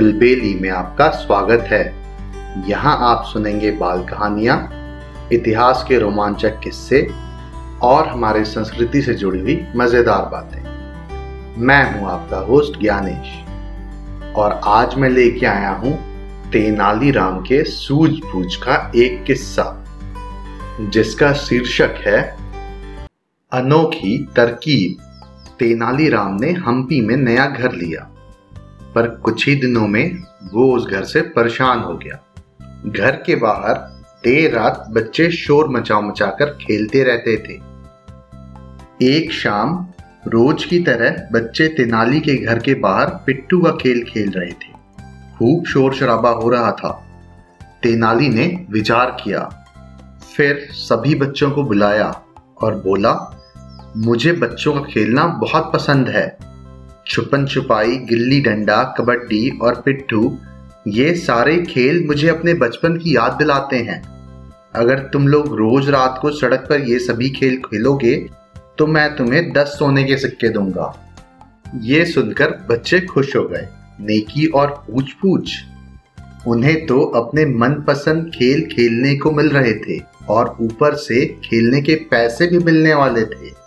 बिलबेली 0.00 0.54
में 0.54 0.68
आपका 0.70 1.08
स्वागत 1.10 1.64
है। 1.68 1.82
यहाँ 2.68 2.96
आप 3.00 3.24
सुनेंगे 3.26 3.70
बाल 3.70 4.02
कहानियाँ, 4.02 4.56
इतिहास 5.32 5.84
के 5.88 5.98
रोमांचक 5.98 6.58
किस्से 6.60 7.00
और 7.82 8.08
हमारे 8.08 8.44
संस्कृति 8.44 9.02
से 9.02 9.14
जुड़ी 9.14 9.40
हुई 9.40 9.58
मज़ेदार 9.76 10.22
बातें। 10.22 11.60
मैं 11.60 11.82
हूँ 11.92 12.08
आपका 12.10 12.38
होस्ट 12.38 12.80
ज्ञानेश 12.80 14.34
और 14.34 14.60
आज 14.66 14.94
मैं 14.94 15.08
लेके 15.08 15.46
आया 15.46 15.70
हूँ 15.70 15.92
तेनालीराम 16.50 17.40
के 17.40 17.62
सूझबूझ 17.64 18.54
का 18.56 18.76
एक 18.96 19.22
किस्सा, 19.24 19.66
जिसका 20.80 21.32
शीर्षक 21.32 22.02
है, 22.06 22.22
अनोखी 23.52 24.16
तरकीब। 24.36 25.02
तेनालीराम 25.58 26.38
ने 26.40 26.52
हम्पी 26.52 27.00
में 27.00 27.16
नया 27.16 27.46
घर 27.46 27.72
लिया। 27.72 28.10
पर 28.94 29.08
कुछ 29.08 29.48
ही 29.48 29.54
दिनों 29.54 29.88
में 29.88 30.18
वो 30.52 30.76
उस 30.76 30.86
घर 30.86 31.04
से 31.04 31.20
परेशान 31.20 31.80
हो 31.80 31.96
गया। 31.96 32.18
घर 32.86 33.10
के 33.10 33.36
बाहर 33.36 33.74
देर 34.24 34.54
रात 34.54 34.86
बच्चे 34.90 35.30
शोर 35.30 35.68
मचा 35.68 36.00
मचा 36.00 36.26
कर 36.26 36.46
खेलते 36.46 37.02
रहते 37.02 37.36
थे। 37.36 37.70
एक 39.02 39.32
शाम 39.32 39.86
रोज 40.28 40.64
की 40.64 40.78
तरह 40.78 41.28
बच्चे 41.32 41.68
तेनाली 41.68 42.20
के 42.20 42.34
घर 42.36 42.58
के 42.58 42.74
बाहर 42.74 43.06
पिट्टू 43.06 43.60
का 43.60 43.70
खेल 43.70 44.04
खेल 44.04 44.30
रहे 44.30 44.52
थे। 44.52 44.72
खूब 45.38 45.64
शोर 45.64 45.94
शराबा 45.94 46.30
हो 46.30 46.50
रहा 46.50 46.72
था। 46.72 47.06
तेनाली 47.82 48.28
ने 48.28 48.66
विचार 48.70 49.16
किया। 49.24 49.66
फिर 50.36 50.68
सभी 50.72 51.14
बच्चों 51.14 51.50
को 51.50 51.62
बुलाया 51.62 52.22
और 52.62 52.74
बोला, 52.74 53.42
मुझे 53.96 54.32
बच्चों 54.32 54.72
का 54.72 54.80
खेलना 54.80 55.26
बहुत 55.26 55.72
पसंद 55.72 56.08
है। 56.08 56.49
छुपन 57.10 57.46
छुपाई 57.46 57.96
गिल्ली 58.08 58.40
डंडा 58.40 58.82
कबड्डी 58.98 59.48
और 59.62 59.80
पिट्ठू, 59.86 60.36
ये 60.88 61.14
सारे 61.16 61.56
खेल 61.62 62.04
मुझे 62.06 62.28
अपने 62.28 62.54
बचपन 62.54 62.96
की 62.96 63.14
याद 63.16 63.32
दिलाते 63.32 63.76
हैं। 63.78 64.00
अगर 64.74 64.98
तुम 65.12 65.26
लोग 65.28 65.56
रोज 65.58 65.88
रात 65.90 66.18
को 66.22 66.30
सड़क 66.30 66.66
पर 66.68 66.88
ये 66.88 66.98
सभी 66.98 67.30
खेल 67.30 67.56
खेलोगे 67.56 68.14
तो 68.78 68.86
मैं 68.86 69.14
तुम्हें 69.16 69.52
दस 69.52 69.74
सोने 69.78 70.04
के 70.04 70.16
सिक्के 70.16 70.48
दूँगा। 70.48 70.94
ये 71.82 72.04
सुनकर 72.04 72.50
बच्चे 72.70 73.00
खुश 73.00 73.34
हो 73.36 73.42
गए। 73.48 73.66
नेकी 74.00 74.46
और 74.46 74.68
पूछ 74.86 75.12
पूछ 75.12 75.58
उन्हें 76.46 76.86
तो 76.86 77.00
अपने 77.16 77.44
मनपसंद 77.56 78.30
खेल 78.34 78.66
खेलने 78.66 79.16
को 79.16 79.30
मिल 79.30 79.48
रहे 79.48 79.72
थे 79.78 80.00
और 80.28 80.56
ऊपर 80.60 80.94
से 80.98 81.24
खेलने 81.44 81.80
के 81.80 81.94
पैसे 82.10 82.46
भी 82.46 82.58
मिलने 82.60 82.94
वाले 82.94 83.24
थे। 83.24 83.58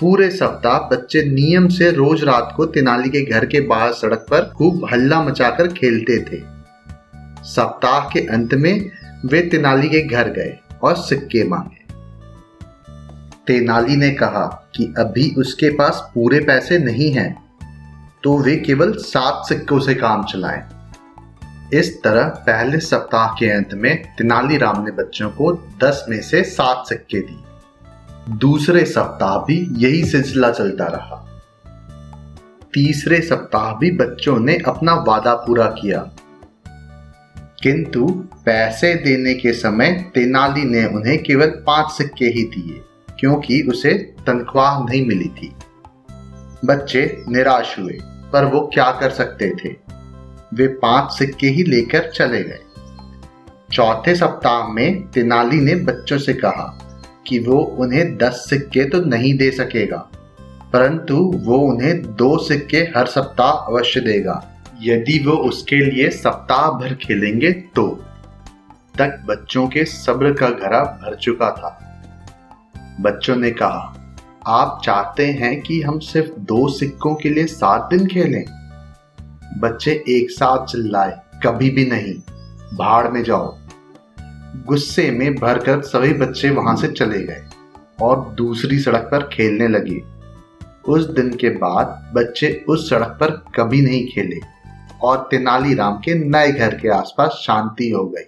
पूरे 0.00 0.28
सप्ताह 0.30 0.78
बच्चे 0.88 1.22
नियम 1.24 1.66
से 1.68 1.90
रोज 1.90 2.22
रात 2.24 2.52
को 2.56 2.64
तेनाली 2.66 3.08
के 3.10 3.24
घर 3.24 3.46
के 3.46 3.60
बाहर 3.60 3.92
सड़क 3.92 4.26
पर 4.30 4.44
खूब 4.48 4.84
हल्ला 4.92 5.20
मचाकर 5.22 5.68
खेलते 5.68 6.18
थे। 6.24 6.40
सप्ताह 7.44 8.08
के 8.08 8.20
अंत 8.26 8.54
में 8.54 8.90
वे 9.24 9.40
तेनाली 9.42 9.88
के 9.88 10.02
घर 10.02 10.28
गए 10.28 10.56
और 10.82 10.96
सिक्के 10.96 11.42
मांगे। 11.44 11.76
तेनाली 13.46 13.96
ने 13.96 14.10
कहा 14.10 14.44
कि 14.76 14.92
अभी 14.98 15.30
उसके 15.38 15.70
पास 15.70 16.00
पूरे 16.14 16.40
पैसे 16.40 16.78
नहीं 16.78 17.10
हैं 17.12 17.30
तो 18.24 18.36
वे 18.38 18.56
केवल 18.56 18.92
सात 18.98 19.42
सिक्कों 19.48 19.78
से 19.80 19.94
काम 19.94 20.24
चलाएँ। 20.24 20.62
इस 21.74 21.92
तरह 22.02 22.28
पहले 22.46 22.78
सप्ताह 22.80 23.34
के 23.38 23.50
अंत 23.50 23.74
में 23.74 23.94
तेनालीराम 24.18 24.82
ने 24.84 24.90
बच्चों 24.92 25.30
को 25.30 25.52
दस 25.84 26.04
में 26.08 26.20
से 26.22 26.42
सात 26.44 26.84
सिक्के 26.88 27.20
दिए। 27.20 27.47
दूसरे 28.28 28.84
सप्ताह 28.84 29.38
भी 29.38 29.68
यही 29.72 30.04
सिलसिला 30.04 30.50
चलता 30.50 30.84
रहा। 30.84 31.24
तीसरे 32.74 33.20
सप्ताह 33.20 33.74
भी 33.74 33.90
बच्चों 33.90 34.38
ने 34.38 34.58
अपना 34.66 34.94
वादा 34.94 35.34
पूरा 35.34 35.66
किया। 35.66 36.10
किंतु 37.62 38.06
पैसे 38.44 38.94
देने 38.94 39.34
के 39.34 39.52
समय 39.52 40.10
तेनाली 40.14 40.64
ने 40.64 40.84
उन्हें 40.84 41.22
केवल 41.22 41.46
पाँच 41.46 41.90
सिक्के 41.90 42.24
ही 42.24 42.42
दिए, 42.42 42.80
क्योंकि 43.20 43.62
उसे 43.62 43.94
तनख्वाह 44.26 44.84
नहीं 44.84 45.06
मिली 45.06 45.28
थी। 45.28 45.54
बच्चे 46.64 47.24
निराश 47.28 47.76
हुए, 47.78 47.98
पर 48.32 48.44
वो 48.44 48.70
क्या 48.74 48.90
कर 48.90 49.10
सकते 49.10 49.50
थे? 49.50 49.76
वे 50.54 50.66
पाँच 50.66 51.10
सिक्के 51.12 51.46
ही 51.46 51.62
लेकर 51.62 52.10
चले 52.10 52.42
गए। 52.42 52.58
चौथे 53.72 54.14
सप्ताह 54.14 54.68
में 54.68 55.08
तेनाली 55.08 55.60
ने 55.60 55.74
बच्चों 55.74 56.18
से 56.18 56.34
कहा 56.34 56.84
कि 57.26 57.38
वो 57.38 57.58
उन्हें 57.78 58.16
दस 58.16 58.44
सिक्के 58.50 58.84
तो 58.84 59.00
नहीं 59.00 59.36
दे 59.38 59.50
सकेगा, 59.50 59.98
परंतु 60.72 61.16
वो 61.36 61.58
उन्हें 61.62 62.02
दो 62.16 62.36
सिक्के 62.38 62.78
हर 62.96 63.06
सप्ताह 63.06 63.50
अवश्य 63.50 64.00
देगा। 64.00 64.42
यदि 64.82 65.18
वो 65.26 65.32
उसके 65.48 65.76
लिए 65.76 66.08
सप्ताह 66.10 66.70
भर 66.70 66.94
खेलेंगे 66.94 67.50
तो। 67.76 67.88
तक 68.98 69.22
बच्चों 69.26 69.66
के 69.68 69.84
सब्र 69.84 70.32
का 70.32 70.48
घरा 70.50 70.82
भर 71.02 71.14
चुका 71.14 71.50
था। 71.50 71.78
बच्चों 73.00 73.36
ने 73.36 73.50
कहा, 73.50 73.94
आप 74.46 74.80
चाहते 74.84 75.26
हैं 75.32 75.60
कि 75.60 75.80
हम 75.82 75.98
सिर्फ़ 75.98 76.38
दो 76.40 76.68
सिक्कों 76.68 77.14
के 77.14 77.28
लिए 77.28 77.46
सात 77.46 77.88
दिन 77.90 78.06
खेलें? 78.06 78.44
बच्चे 79.58 79.92
एक 80.08 80.30
साथ 80.30 80.66
चिल्लाए, 80.66 81.16
कभी 81.44 81.70
भी 81.70 81.84
नहीं, 81.86 82.14
भाड़ 82.76 83.08
में 83.08 83.22
जाओ। 83.24 83.56
गुस्से 84.56 85.10
में 85.10 85.34
भरकर 85.34 85.80
सभी 85.82 86.12
बच्चे 86.12 86.50
वहाँ 86.50 86.74
से 86.76 86.88
चले 86.88 87.18
गए 87.22 87.42
और 88.02 88.20
दूसरी 88.34 88.78
सड़क 88.78 89.08
पर 89.12 89.28
खेलने 89.32 89.68
लगे। 89.68 90.00
उस 90.88 91.08
दिन 91.10 91.32
के 91.32 91.48
बाद 91.56 92.12
बच्चे 92.14 92.52
उस 92.68 92.88
सड़क 92.90 93.16
पर 93.20 93.30
कभी 93.56 93.80
नहीं 93.82 94.06
खेले 94.06 94.40
और 95.02 95.26
तेनालीराम 95.30 95.96
के 95.98 96.14
नए 96.14 96.52
घर 96.52 96.74
के 96.74 96.88
आसपास 96.88 97.40
शांति 97.42 97.90
हो 97.90 98.04
गई। 98.06 98.24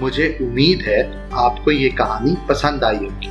मुझे 0.00 0.26
उम्मीद 0.42 0.82
है 0.82 1.00
आपको 1.34 1.70
ये 1.70 1.88
कहानी 1.90 2.36
पसंद 2.48 2.84
आई 2.84 2.96
होगी। 2.96 3.30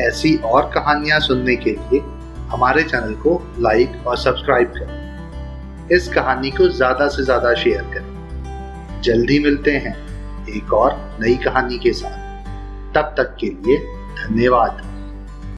ऐसी 0.00 0.34
और 0.44 0.70
कहानियाँ 0.74 1.20
सुनने 1.20 1.56
के 1.56 1.70
लिए 1.70 2.00
हमारे 2.50 2.82
चैनल 2.82 3.14
को 3.14 3.40
लाइक 3.60 4.06
और 4.06 4.16
सब्सक्राइब 4.16 4.72
करें। 4.76 5.88
इस 5.96 6.08
कहानी 6.08 6.50
को 6.50 6.68
ज़्यादा 6.68 7.08
से 7.08 7.24
ज़्यादा 7.24 7.54
शेयर 7.54 7.82
करें। 7.94 8.14
जल्दी 9.06 9.38
मिलते 9.38 9.70
हैं 9.70 9.94
एक 10.48 10.72
और 10.72 11.18
नई 11.20 11.36
कहानी 11.36 11.78
के 11.78 11.92
साथ। 11.92 12.44
तब 12.94 13.14
तक 13.16 13.36
के 13.40 13.46
लिए 13.46 13.76
धन्यवाद। 14.24 14.95